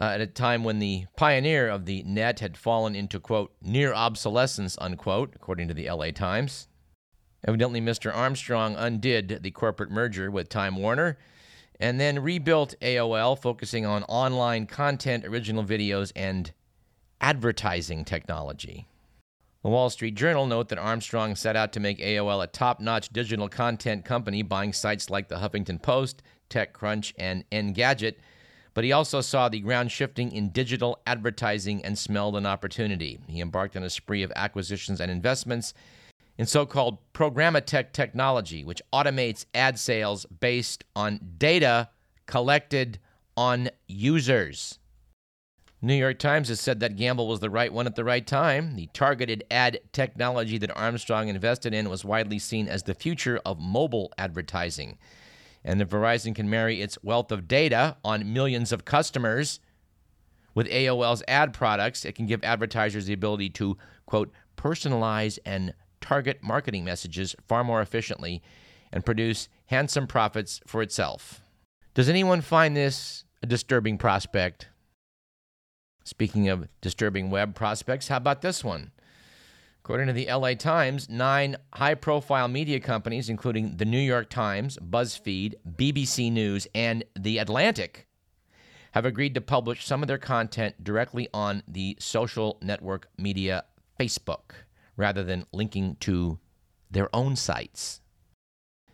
uh, 0.00 0.04
at 0.04 0.22
a 0.22 0.26
time 0.26 0.64
when 0.64 0.78
the 0.78 1.04
pioneer 1.16 1.68
of 1.68 1.84
the 1.84 2.02
net 2.04 2.40
had 2.40 2.56
fallen 2.56 2.96
into, 2.96 3.20
quote, 3.20 3.52
near 3.60 3.92
obsolescence, 3.92 4.78
unquote, 4.80 5.34
according 5.36 5.68
to 5.68 5.74
the 5.74 5.90
LA 5.90 6.12
Times. 6.12 6.66
Evidently, 7.46 7.82
Mr. 7.82 8.14
Armstrong 8.14 8.74
undid 8.74 9.40
the 9.42 9.50
corporate 9.50 9.90
merger 9.90 10.30
with 10.30 10.48
Time 10.48 10.76
Warner 10.76 11.18
and 11.78 12.00
then 12.00 12.22
rebuilt 12.22 12.74
AOL, 12.80 13.38
focusing 13.38 13.84
on 13.84 14.02
online 14.04 14.66
content, 14.66 15.26
original 15.26 15.64
videos, 15.64 16.10
and 16.16 16.52
advertising 17.20 18.04
technology. 18.04 18.89
The 19.62 19.68
Wall 19.68 19.90
Street 19.90 20.14
Journal 20.14 20.46
note 20.46 20.70
that 20.70 20.78
Armstrong 20.78 21.36
set 21.36 21.54
out 21.54 21.74
to 21.74 21.80
make 21.80 21.98
AOL 21.98 22.42
a 22.42 22.46
top-notch 22.46 23.10
digital 23.10 23.46
content 23.46 24.06
company, 24.06 24.42
buying 24.42 24.72
sites 24.72 25.10
like 25.10 25.28
the 25.28 25.36
Huffington 25.36 25.82
Post, 25.82 26.22
TechCrunch, 26.48 27.12
and 27.18 27.44
Engadget, 27.50 28.14
but 28.72 28.84
he 28.84 28.92
also 28.92 29.20
saw 29.20 29.50
the 29.50 29.60
ground 29.60 29.92
shifting 29.92 30.32
in 30.32 30.48
digital 30.48 30.98
advertising 31.06 31.84
and 31.84 31.98
smelled 31.98 32.36
an 32.36 32.46
opportunity. 32.46 33.20
He 33.26 33.42
embarked 33.42 33.76
on 33.76 33.82
a 33.82 33.90
spree 33.90 34.22
of 34.22 34.32
acquisitions 34.34 34.98
and 34.98 35.10
investments 35.10 35.74
in 36.38 36.46
so 36.46 36.64
called 36.64 36.96
programmatic 37.12 37.92
technology, 37.92 38.64
which 38.64 38.80
automates 38.94 39.44
ad 39.52 39.78
sales 39.78 40.24
based 40.24 40.84
on 40.96 41.20
data 41.36 41.90
collected 42.24 42.98
on 43.36 43.68
users. 43.86 44.79
New 45.82 45.94
York 45.94 46.18
Times 46.18 46.48
has 46.48 46.60
said 46.60 46.80
that 46.80 46.96
gamble 46.96 47.26
was 47.26 47.40
the 47.40 47.48
right 47.48 47.72
one 47.72 47.86
at 47.86 47.96
the 47.96 48.04
right 48.04 48.26
time. 48.26 48.76
The 48.76 48.88
targeted 48.92 49.44
ad 49.50 49.80
technology 49.92 50.58
that 50.58 50.76
Armstrong 50.76 51.28
invested 51.28 51.72
in 51.72 51.88
was 51.88 52.04
widely 52.04 52.38
seen 52.38 52.68
as 52.68 52.82
the 52.82 52.94
future 52.94 53.40
of 53.46 53.58
mobile 53.58 54.12
advertising 54.18 54.98
and 55.64 55.82
if 55.82 55.88
Verizon 55.88 56.34
can 56.34 56.48
marry 56.48 56.80
its 56.80 56.98
wealth 57.02 57.30
of 57.30 57.48
data 57.48 57.96
on 58.04 58.32
millions 58.32 58.72
of 58.72 58.84
customers 58.84 59.60
with 60.54 60.68
AOL's 60.68 61.22
ad 61.28 61.52
products, 61.52 62.04
it 62.04 62.14
can 62.14 62.26
give 62.26 62.42
advertisers 62.42 63.06
the 63.06 63.12
ability 63.12 63.50
to, 63.50 63.76
quote, 64.06 64.32
personalize 64.56 65.38
and 65.44 65.74
target 66.00 66.42
marketing 66.42 66.84
messages 66.84 67.36
far 67.46 67.62
more 67.62 67.80
efficiently 67.80 68.42
and 68.92 69.04
produce 69.04 69.48
handsome 69.66 70.06
profits 70.06 70.60
for 70.66 70.82
itself. 70.82 71.40
Does 71.94 72.08
anyone 72.08 72.40
find 72.40 72.76
this 72.76 73.24
a 73.42 73.46
disturbing 73.46 73.96
prospect. 73.96 74.68
Speaking 76.04 76.48
of 76.48 76.68
disturbing 76.80 77.30
web 77.30 77.54
prospects, 77.54 78.08
how 78.08 78.16
about 78.16 78.42
this 78.42 78.64
one? 78.64 78.90
According 79.82 80.08
to 80.08 80.12
the 80.12 80.28
LA 80.30 80.54
Times, 80.54 81.08
nine 81.08 81.56
high 81.72 81.94
profile 81.94 82.48
media 82.48 82.80
companies, 82.80 83.28
including 83.28 83.76
the 83.76 83.84
New 83.84 83.98
York 83.98 84.28
Times, 84.28 84.78
BuzzFeed, 84.78 85.54
BBC 85.76 86.30
News, 86.30 86.66
and 86.74 87.04
The 87.18 87.38
Atlantic, 87.38 88.06
have 88.92 89.04
agreed 89.04 89.34
to 89.34 89.40
publish 89.40 89.86
some 89.86 90.02
of 90.02 90.08
their 90.08 90.18
content 90.18 90.82
directly 90.84 91.28
on 91.32 91.62
the 91.66 91.96
social 91.98 92.58
network 92.60 93.08
media 93.16 93.64
Facebook 93.98 94.52
rather 94.96 95.22
than 95.22 95.46
linking 95.52 95.96
to 96.00 96.38
their 96.90 97.14
own 97.14 97.36
sites. 97.36 98.00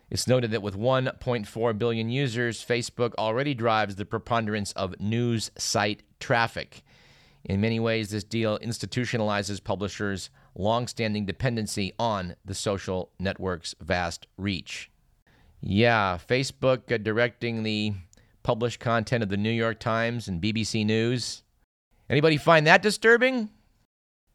It's 0.09 0.27
noted 0.27 0.51
that 0.51 0.61
with 0.61 0.77
1.4 0.77 1.77
billion 1.77 2.09
users, 2.09 2.63
Facebook 2.63 3.13
already 3.15 3.53
drives 3.53 3.95
the 3.95 4.05
preponderance 4.05 4.71
of 4.73 4.99
news 4.99 5.51
site 5.57 6.03
traffic. 6.19 6.83
In 7.47 7.61
many 7.61 7.79
ways, 7.79 8.09
this 8.09 8.25
deal 8.25 8.59
institutionalizes 8.59 9.63
publishers' 9.63 10.29
long-standing 10.53 11.25
dependency 11.25 11.93
on 11.97 12.35
the 12.43 12.53
social 12.53 13.09
network's 13.19 13.73
vast 13.79 14.27
reach. 14.37 14.91
Yeah, 15.61 16.17
Facebook 16.17 16.91
uh, 16.91 16.97
directing 16.97 17.63
the 17.63 17.93
published 18.43 18.81
content 18.81 19.23
of 19.23 19.29
the 19.29 19.37
New 19.37 19.51
York 19.51 19.79
Times 19.79 20.27
and 20.27 20.41
BBC 20.41 20.85
News. 20.85 21.43
Anybody 22.09 22.35
find 22.35 22.67
that 22.67 22.81
disturbing? 22.81 23.49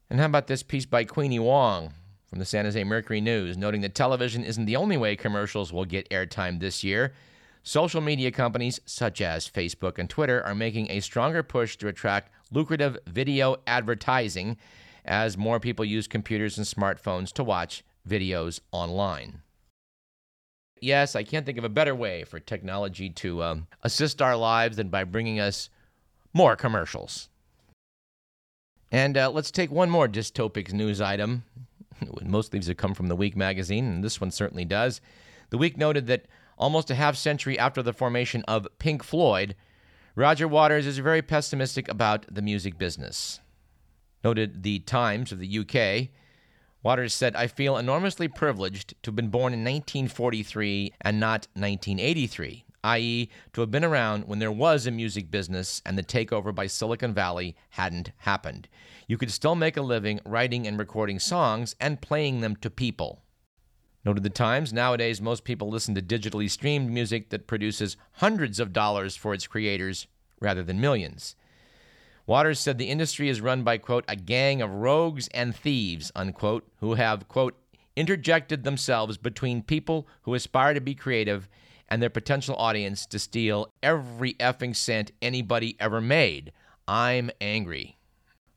And 0.09 0.19
how 0.19 0.25
about 0.25 0.47
this 0.47 0.63
piece 0.63 0.85
by 0.87 1.03
Queenie 1.03 1.39
Wong 1.39 1.93
from 2.25 2.39
the 2.39 2.45
San 2.45 2.65
Jose 2.65 2.83
Mercury 2.83 3.21
News, 3.21 3.57
noting 3.57 3.81
that 3.81 3.93
television 3.93 4.43
isn't 4.43 4.65
the 4.65 4.75
only 4.75 4.97
way 4.97 5.15
commercials 5.15 5.71
will 5.71 5.85
get 5.85 6.09
airtime 6.09 6.59
this 6.59 6.83
year. 6.83 7.13
Social 7.61 8.01
media 8.01 8.31
companies 8.31 8.81
such 8.85 9.21
as 9.21 9.47
Facebook 9.47 9.97
and 9.97 10.09
Twitter 10.09 10.43
are 10.43 10.55
making 10.55 10.89
a 10.89 10.99
stronger 10.99 11.43
push 11.43 11.77
to 11.77 11.87
attract 11.87 12.31
lucrative 12.51 12.97
video 13.07 13.57
advertising 13.67 14.57
as 15.05 15.37
more 15.37 15.59
people 15.59 15.83
use 15.83 16.07
computers 16.07 16.57
and 16.57 16.67
smartphones 16.67 17.31
to 17.33 17.43
watch 17.43 17.83
videos 18.07 18.59
online. 18.71 19.41
Yes, 20.79 21.15
I 21.15 21.23
can't 21.23 21.45
think 21.45 21.57
of 21.57 21.63
a 21.63 21.69
better 21.69 21.95
way 21.95 22.23
for 22.23 22.39
technology 22.39 23.09
to 23.09 23.43
um, 23.43 23.67
assist 23.83 24.21
our 24.21 24.35
lives 24.35 24.77
than 24.77 24.89
by 24.89 25.05
bringing 25.05 25.39
us 25.39 25.69
more 26.33 26.55
commercials. 26.55 27.29
And 28.91 29.17
uh, 29.17 29.31
let's 29.31 29.49
take 29.49 29.71
one 29.71 29.89
more 29.89 30.07
dystopic 30.07 30.73
news 30.73 30.99
item. 30.99 31.43
Most 32.21 32.51
these 32.51 32.67
have 32.67 32.77
come 32.77 32.93
from 32.93 33.07
the 33.07 33.15
Week 33.15 33.35
magazine, 33.35 33.85
and 33.85 34.03
this 34.03 34.19
one 34.19 34.29
certainly 34.29 34.65
does. 34.65 34.99
The 35.51 35.57
Week 35.57 35.77
noted 35.77 36.07
that 36.07 36.25
almost 36.57 36.91
a 36.91 36.95
half 36.95 37.15
century 37.15 37.57
after 37.57 37.81
the 37.81 37.93
formation 37.93 38.43
of 38.47 38.67
Pink 38.77 39.03
Floyd, 39.03 39.55
Roger 40.15 40.47
Waters 40.47 40.85
is 40.85 40.97
very 40.99 41.21
pessimistic 41.21 41.89
about 41.89 42.25
the 42.33 42.41
music 42.41 42.77
business. 42.77 43.39
Noted 44.23 44.63
the 44.63 44.79
Times 44.79 45.31
of 45.31 45.39
the 45.39 45.59
UK, 45.59 46.09
Waters 46.83 47.13
said, 47.13 47.35
I 47.35 47.47
feel 47.47 47.77
enormously 47.77 48.27
privileged 48.27 48.93
to 49.03 49.09
have 49.09 49.15
been 49.15 49.29
born 49.29 49.53
in 49.53 49.59
1943 49.61 50.93
and 51.01 51.19
not 51.19 51.47
1983 51.55 52.65
i.e., 52.83 53.29
to 53.53 53.61
have 53.61 53.71
been 53.71 53.85
around 53.85 54.27
when 54.27 54.39
there 54.39 54.51
was 54.51 54.85
a 54.85 54.91
music 54.91 55.31
business 55.31 55.81
and 55.85 55.97
the 55.97 56.03
takeover 56.03 56.53
by 56.53 56.67
Silicon 56.67 57.13
Valley 57.13 57.55
hadn't 57.71 58.11
happened. 58.17 58.67
You 59.07 59.17
could 59.17 59.31
still 59.31 59.55
make 59.55 59.77
a 59.77 59.81
living 59.81 60.19
writing 60.25 60.67
and 60.67 60.77
recording 60.77 61.19
songs 61.19 61.75
and 61.79 62.01
playing 62.01 62.41
them 62.41 62.55
to 62.57 62.69
people. 62.69 63.23
Noted 64.05 64.23
the 64.23 64.29
Times, 64.29 64.73
nowadays 64.73 65.21
most 65.21 65.45
people 65.45 65.69
listen 65.69 65.95
to 65.95 66.01
digitally 66.01 66.49
streamed 66.49 66.89
music 66.89 67.29
that 67.29 67.47
produces 67.47 67.95
hundreds 68.13 68.59
of 68.59 68.73
dollars 68.73 69.15
for 69.15 69.33
its 69.33 69.47
creators 69.47 70.07
rather 70.41 70.61
than 70.61 70.81
millions. 70.81 71.35
Waters 72.25 72.59
said 72.59 72.77
the 72.77 72.89
industry 72.89 73.29
is 73.29 73.41
run 73.41 73.63
by, 73.63 73.77
quote, 73.77 74.05
a 74.07 74.15
gang 74.15 74.61
of 74.61 74.71
rogues 74.71 75.27
and 75.33 75.55
thieves, 75.55 76.11
unquote, 76.15 76.67
who 76.79 76.95
have, 76.95 77.27
quote, 77.27 77.57
interjected 77.95 78.63
themselves 78.63 79.17
between 79.17 79.61
people 79.61 80.07
who 80.23 80.33
aspire 80.33 80.73
to 80.73 80.81
be 80.81 80.95
creative 80.95 81.47
and 81.89 82.01
their 82.01 82.09
potential 82.09 82.55
audience 82.55 83.05
to 83.05 83.19
steal 83.19 83.71
every 83.81 84.33
effing 84.35 84.75
cent 84.75 85.11
anybody 85.21 85.75
ever 85.79 86.01
made. 86.01 86.51
I'm 86.87 87.29
angry. 87.39 87.97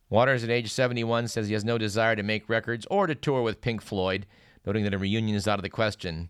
Waters, 0.08 0.44
at 0.44 0.50
age 0.50 0.70
71, 0.70 1.28
says 1.28 1.48
he 1.48 1.54
has 1.54 1.64
no 1.64 1.78
desire 1.78 2.16
to 2.16 2.22
make 2.22 2.48
records 2.48 2.86
or 2.90 3.06
to 3.06 3.14
tour 3.14 3.42
with 3.42 3.60
Pink 3.60 3.82
Floyd, 3.82 4.26
noting 4.66 4.84
that 4.84 4.94
a 4.94 4.98
reunion 4.98 5.36
is 5.36 5.46
out 5.46 5.58
of 5.58 5.62
the 5.62 5.68
question. 5.68 6.28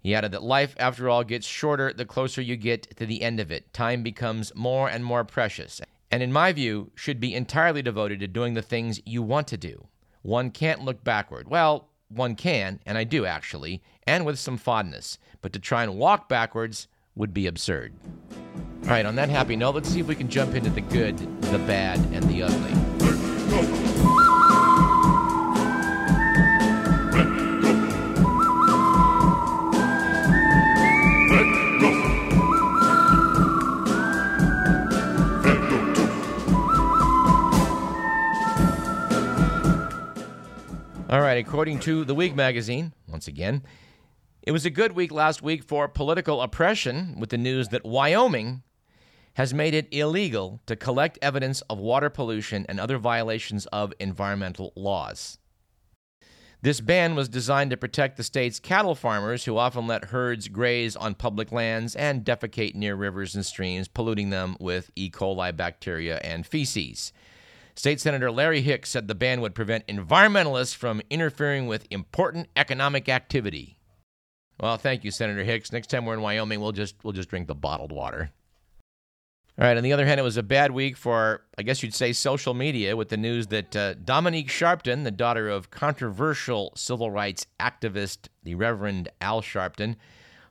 He 0.00 0.14
added 0.14 0.32
that 0.32 0.42
life, 0.42 0.74
after 0.78 1.10
all, 1.10 1.22
gets 1.24 1.46
shorter 1.46 1.92
the 1.92 2.06
closer 2.06 2.40
you 2.40 2.56
get 2.56 2.96
to 2.96 3.04
the 3.04 3.22
end 3.22 3.38
of 3.38 3.52
it. 3.52 3.72
Time 3.72 4.02
becomes 4.02 4.54
more 4.54 4.88
and 4.88 5.04
more 5.04 5.24
precious, 5.24 5.80
and 6.10 6.22
in 6.22 6.32
my 6.32 6.52
view, 6.52 6.90
should 6.94 7.20
be 7.20 7.34
entirely 7.34 7.82
devoted 7.82 8.20
to 8.20 8.26
doing 8.26 8.54
the 8.54 8.62
things 8.62 9.00
you 9.04 9.22
want 9.22 9.46
to 9.48 9.58
do. 9.58 9.86
One 10.22 10.50
can't 10.50 10.84
look 10.84 11.04
backward. 11.04 11.48
Well, 11.48 11.88
one 12.08 12.34
can, 12.34 12.80
and 12.86 12.96
I 12.98 13.04
do 13.04 13.26
actually, 13.26 13.82
and 14.04 14.24
with 14.26 14.38
some 14.38 14.56
fondness. 14.56 15.18
But 15.42 15.52
to 15.52 15.58
try 15.58 15.82
and 15.82 15.96
walk 15.96 16.28
backwards 16.28 16.88
would 17.14 17.34
be 17.34 17.46
absurd. 17.46 17.92
All 18.84 18.88
right, 18.88 19.06
on 19.06 19.14
that 19.16 19.28
happy 19.28 19.56
note, 19.56 19.74
let's 19.74 19.90
see 19.90 20.00
if 20.00 20.06
we 20.06 20.14
can 20.14 20.28
jump 20.28 20.54
into 20.54 20.70
the 20.70 20.80
good, 20.80 21.18
the 21.42 21.58
bad, 21.58 21.98
and 22.12 22.24
the 22.24 22.42
ugly. 22.42 24.19
According 41.40 41.80
to 41.80 42.04
The 42.04 42.14
Week 42.14 42.34
magazine, 42.34 42.92
once 43.08 43.26
again, 43.26 43.62
it 44.42 44.52
was 44.52 44.66
a 44.66 44.70
good 44.70 44.92
week 44.92 45.10
last 45.10 45.42
week 45.42 45.64
for 45.64 45.88
political 45.88 46.42
oppression 46.42 47.18
with 47.18 47.30
the 47.30 47.38
news 47.38 47.68
that 47.68 47.84
Wyoming 47.84 48.62
has 49.34 49.54
made 49.54 49.72
it 49.72 49.88
illegal 49.90 50.60
to 50.66 50.76
collect 50.76 51.18
evidence 51.22 51.62
of 51.62 51.78
water 51.78 52.10
pollution 52.10 52.66
and 52.68 52.78
other 52.78 52.98
violations 52.98 53.64
of 53.66 53.94
environmental 53.98 54.72
laws. 54.76 55.38
This 56.62 56.82
ban 56.82 57.14
was 57.14 57.30
designed 57.30 57.70
to 57.70 57.78
protect 57.78 58.18
the 58.18 58.22
state's 58.22 58.60
cattle 58.60 58.94
farmers 58.94 59.46
who 59.46 59.56
often 59.56 59.86
let 59.86 60.06
herds 60.06 60.48
graze 60.48 60.94
on 60.94 61.14
public 61.14 61.50
lands 61.52 61.96
and 61.96 62.22
defecate 62.22 62.74
near 62.74 62.94
rivers 62.94 63.34
and 63.34 63.46
streams, 63.46 63.88
polluting 63.88 64.28
them 64.28 64.58
with 64.60 64.90
E. 64.94 65.10
coli 65.10 65.56
bacteria 65.56 66.18
and 66.18 66.46
feces. 66.46 67.14
State 67.80 67.98
Senator 67.98 68.30
Larry 68.30 68.60
Hicks 68.60 68.90
said 68.90 69.08
the 69.08 69.14
ban 69.14 69.40
would 69.40 69.54
prevent 69.54 69.86
environmentalists 69.86 70.76
from 70.76 71.00
interfering 71.08 71.66
with 71.66 71.86
important 71.90 72.48
economic 72.54 73.08
activity. 73.08 73.78
Well, 74.60 74.76
thank 74.76 75.02
you, 75.02 75.10
Senator 75.10 75.42
Hicks. 75.44 75.72
Next 75.72 75.86
time 75.86 76.04
we're 76.04 76.12
in 76.12 76.20
Wyoming, 76.20 76.60
we'll 76.60 76.72
just 76.72 76.96
we'll 77.02 77.14
just 77.14 77.30
drink 77.30 77.48
the 77.48 77.54
bottled 77.54 77.90
water. 77.90 78.32
All 79.58 79.66
right. 79.66 79.78
On 79.78 79.82
the 79.82 79.94
other 79.94 80.04
hand, 80.04 80.20
it 80.20 80.24
was 80.24 80.36
a 80.36 80.42
bad 80.42 80.72
week 80.72 80.94
for, 80.94 81.40
I 81.56 81.62
guess 81.62 81.82
you'd 81.82 81.94
say, 81.94 82.12
social 82.12 82.52
media 82.52 82.98
with 82.98 83.08
the 83.08 83.16
news 83.16 83.46
that 83.46 83.74
uh, 83.74 83.94
Dominique 83.94 84.48
Sharpton, 84.48 85.04
the 85.04 85.10
daughter 85.10 85.48
of 85.48 85.70
controversial 85.70 86.74
civil 86.76 87.10
rights 87.10 87.46
activist, 87.58 88.28
the 88.42 88.56
Reverend 88.56 89.08
Al 89.22 89.40
Sharpton, 89.40 89.96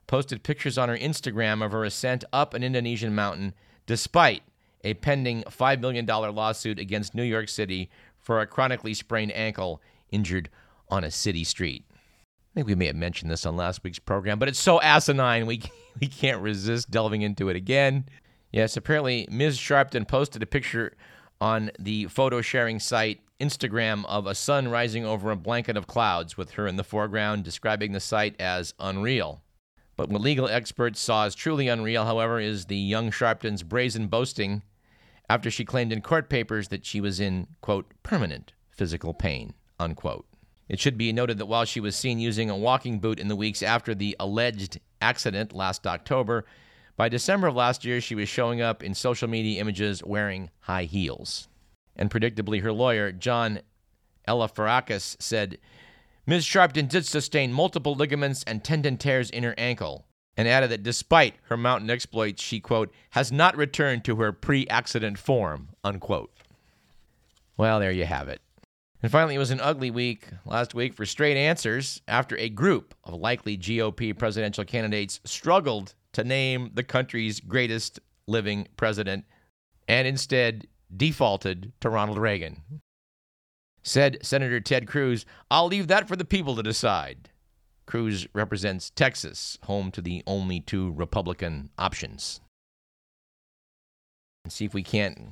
posted 0.08 0.42
pictures 0.42 0.76
on 0.76 0.88
her 0.88 0.98
Instagram 0.98 1.64
of 1.64 1.70
her 1.70 1.84
ascent 1.84 2.24
up 2.32 2.54
an 2.54 2.64
Indonesian 2.64 3.14
mountain 3.14 3.54
despite 3.86 4.42
a 4.84 4.94
pending 4.94 5.42
$5 5.44 5.80
million 5.80 6.06
lawsuit 6.06 6.78
against 6.78 7.14
New 7.14 7.22
York 7.22 7.48
City 7.48 7.90
for 8.18 8.40
a 8.40 8.46
chronically 8.46 8.94
sprained 8.94 9.32
ankle 9.32 9.80
injured 10.10 10.48
on 10.88 11.04
a 11.04 11.10
city 11.10 11.44
street. 11.44 11.84
I 11.90 12.54
think 12.54 12.66
we 12.66 12.74
may 12.74 12.86
have 12.86 12.96
mentioned 12.96 13.30
this 13.30 13.46
on 13.46 13.56
last 13.56 13.84
week's 13.84 13.98
program, 13.98 14.38
but 14.38 14.48
it's 14.48 14.58
so 14.58 14.80
asinine 14.80 15.46
we, 15.46 15.62
we 16.00 16.06
can't 16.06 16.42
resist 16.42 16.90
delving 16.90 17.22
into 17.22 17.48
it 17.48 17.56
again. 17.56 18.06
Yes, 18.52 18.76
apparently 18.76 19.28
Ms. 19.30 19.58
Sharpton 19.58 20.06
posted 20.06 20.42
a 20.42 20.46
picture 20.46 20.96
on 21.40 21.70
the 21.78 22.06
photo 22.06 22.40
sharing 22.40 22.80
site 22.80 23.20
Instagram 23.40 24.04
of 24.06 24.26
a 24.26 24.34
sun 24.34 24.68
rising 24.68 25.06
over 25.06 25.30
a 25.30 25.36
blanket 25.36 25.76
of 25.76 25.86
clouds 25.86 26.36
with 26.36 26.52
her 26.52 26.66
in 26.66 26.76
the 26.76 26.84
foreground, 26.84 27.44
describing 27.44 27.92
the 27.92 28.00
sight 28.00 28.34
as 28.38 28.74
unreal. 28.78 29.42
But 29.96 30.10
what 30.10 30.20
legal 30.20 30.48
experts 30.48 31.00
saw 31.00 31.26
as 31.26 31.34
truly 31.34 31.68
unreal, 31.68 32.04
however, 32.04 32.40
is 32.40 32.66
the 32.66 32.76
young 32.76 33.10
Sharpton's 33.10 33.62
brazen 33.62 34.08
boasting 34.08 34.62
after 35.30 35.48
she 35.48 35.64
claimed 35.64 35.92
in 35.92 36.00
court 36.00 36.28
papers 36.28 36.68
that 36.68 36.84
she 36.84 37.00
was 37.00 37.20
in, 37.20 37.46
quote, 37.60 37.86
permanent 38.02 38.52
physical 38.68 39.14
pain, 39.14 39.54
unquote. 39.78 40.26
It 40.68 40.80
should 40.80 40.98
be 40.98 41.12
noted 41.12 41.38
that 41.38 41.46
while 41.46 41.64
she 41.64 41.78
was 41.78 41.94
seen 41.94 42.18
using 42.18 42.50
a 42.50 42.56
walking 42.56 42.98
boot 42.98 43.20
in 43.20 43.28
the 43.28 43.36
weeks 43.36 43.62
after 43.62 43.94
the 43.94 44.16
alleged 44.18 44.80
accident 45.00 45.52
last 45.52 45.86
October, 45.86 46.46
by 46.96 47.08
December 47.08 47.46
of 47.46 47.54
last 47.54 47.84
year, 47.84 48.00
she 48.00 48.16
was 48.16 48.28
showing 48.28 48.60
up 48.60 48.82
in 48.82 48.92
social 48.92 49.28
media 49.28 49.60
images 49.60 50.02
wearing 50.04 50.50
high 50.62 50.84
heels. 50.84 51.46
And 51.94 52.10
predictably, 52.10 52.62
her 52.62 52.72
lawyer, 52.72 53.12
John 53.12 53.60
Elefterakis, 54.26 55.16
said 55.22 55.58
Ms. 56.26 56.44
Sharpton 56.44 56.88
did 56.88 57.06
sustain 57.06 57.52
multiple 57.52 57.94
ligaments 57.94 58.42
and 58.48 58.64
tendon 58.64 58.96
tears 58.96 59.30
in 59.30 59.44
her 59.44 59.54
ankle. 59.56 60.06
And 60.36 60.48
added 60.48 60.70
that 60.70 60.82
despite 60.82 61.34
her 61.44 61.56
mountain 61.56 61.90
exploits, 61.90 62.42
she, 62.42 62.60
quote, 62.60 62.92
has 63.10 63.30
not 63.30 63.56
returned 63.56 64.04
to 64.04 64.16
her 64.16 64.32
pre 64.32 64.66
accident 64.68 65.18
form, 65.18 65.70
unquote. 65.84 66.32
Well, 67.56 67.80
there 67.80 67.92
you 67.92 68.04
have 68.06 68.28
it. 68.28 68.40
And 69.02 69.10
finally, 69.10 69.34
it 69.34 69.38
was 69.38 69.50
an 69.50 69.60
ugly 69.60 69.90
week 69.90 70.28
last 70.44 70.74
week 70.74 70.94
for 70.94 71.06
straight 71.06 71.36
answers 71.36 72.02
after 72.06 72.36
a 72.36 72.48
group 72.48 72.94
of 73.04 73.14
likely 73.14 73.56
GOP 73.56 74.16
presidential 74.16 74.64
candidates 74.64 75.20
struggled 75.24 75.94
to 76.12 76.24
name 76.24 76.70
the 76.74 76.82
country's 76.82 77.40
greatest 77.40 77.98
living 78.26 78.68
president 78.76 79.24
and 79.88 80.06
instead 80.06 80.66
defaulted 80.94 81.72
to 81.80 81.88
Ronald 81.88 82.18
Reagan. 82.18 82.62
Said 83.82 84.18
Senator 84.22 84.60
Ted 84.60 84.86
Cruz, 84.86 85.24
I'll 85.50 85.66
leave 85.66 85.88
that 85.88 86.06
for 86.06 86.16
the 86.16 86.24
people 86.24 86.54
to 86.56 86.62
decide. 86.62 87.29
Cruz 87.90 88.28
represents 88.32 88.90
Texas, 88.90 89.58
home 89.64 89.90
to 89.90 90.00
the 90.00 90.22
only 90.24 90.60
two 90.60 90.92
Republican 90.92 91.70
options. 91.76 92.40
And 94.44 94.52
see 94.52 94.64
if 94.64 94.72
we 94.72 94.84
can't 94.84 95.30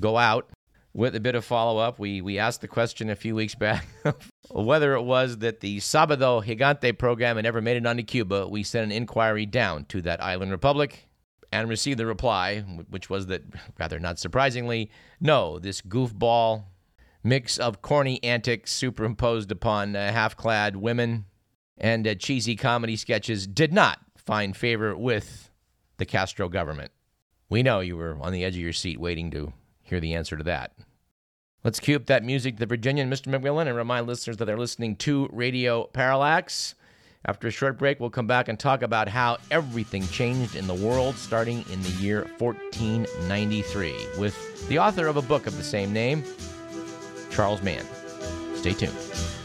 go 0.00 0.16
out 0.16 0.48
with 0.94 1.14
a 1.14 1.20
bit 1.20 1.34
of 1.34 1.44
follow 1.44 1.76
up. 1.76 1.98
We, 1.98 2.22
we 2.22 2.38
asked 2.38 2.62
the 2.62 2.68
question 2.68 3.10
a 3.10 3.14
few 3.14 3.34
weeks 3.34 3.54
back 3.56 3.86
whether 4.48 4.94
it 4.94 5.02
was 5.02 5.38
that 5.38 5.60
the 5.60 5.80
Sabado 5.80 6.42
Gigante 6.42 6.96
program 6.96 7.36
had 7.36 7.44
ever 7.44 7.60
made 7.60 7.76
it 7.76 7.86
onto 7.86 8.02
Cuba. 8.02 8.48
We 8.48 8.62
sent 8.62 8.86
an 8.86 8.92
inquiry 8.92 9.44
down 9.44 9.84
to 9.86 10.00
that 10.00 10.22
island 10.22 10.50
republic 10.50 11.10
and 11.52 11.68
received 11.68 11.98
the 11.98 12.06
reply, 12.06 12.60
which 12.88 13.10
was 13.10 13.26
that, 13.26 13.42
rather 13.78 13.98
not 13.98 14.18
surprisingly, 14.18 14.90
no, 15.20 15.58
this 15.58 15.82
goofball 15.82 16.64
mix 17.22 17.58
of 17.58 17.82
corny 17.82 18.18
antics 18.24 18.72
superimposed 18.72 19.52
upon 19.52 19.94
uh, 19.94 20.10
half 20.10 20.38
clad 20.38 20.76
women 20.76 21.26
and 21.78 22.06
uh, 22.06 22.14
cheesy 22.14 22.56
comedy 22.56 22.96
sketches 22.96 23.46
did 23.46 23.72
not 23.72 23.98
find 24.16 24.56
favor 24.56 24.96
with 24.96 25.50
the 25.98 26.06
Castro 26.06 26.48
government. 26.48 26.92
We 27.48 27.62
know 27.62 27.80
you 27.80 27.96
were 27.96 28.16
on 28.20 28.32
the 28.32 28.44
edge 28.44 28.54
of 28.54 28.62
your 28.62 28.72
seat 28.72 28.98
waiting 28.98 29.30
to 29.32 29.52
hear 29.82 30.00
the 30.00 30.14
answer 30.14 30.36
to 30.36 30.44
that. 30.44 30.72
Let's 31.64 31.78
cue 31.78 31.96
up 31.96 32.06
that 32.06 32.24
music, 32.24 32.56
the 32.56 32.66
Virginian 32.66 33.10
Mr. 33.10 33.28
McMillan, 33.28 33.68
and 33.68 33.76
remind 33.76 34.06
listeners 34.06 34.36
that 34.38 34.46
they're 34.46 34.58
listening 34.58 34.96
to 34.96 35.28
Radio 35.32 35.84
Parallax. 35.84 36.74
After 37.24 37.46
a 37.46 37.52
short 37.52 37.78
break, 37.78 38.00
we'll 38.00 38.10
come 38.10 38.26
back 38.26 38.48
and 38.48 38.58
talk 38.58 38.82
about 38.82 39.08
how 39.08 39.38
everything 39.52 40.06
changed 40.08 40.56
in 40.56 40.66
the 40.66 40.74
world 40.74 41.14
starting 41.14 41.64
in 41.70 41.80
the 41.82 41.90
year 41.90 42.28
1493 42.38 43.94
with 44.18 44.68
the 44.68 44.80
author 44.80 45.06
of 45.06 45.16
a 45.16 45.22
book 45.22 45.46
of 45.46 45.56
the 45.56 45.62
same 45.62 45.92
name, 45.92 46.24
Charles 47.30 47.62
Mann. 47.62 47.84
Stay 48.56 48.72
tuned. 48.72 49.41